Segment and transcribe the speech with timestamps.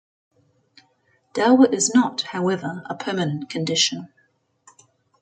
[1.33, 4.11] Dauer is not, however, a permanent condition.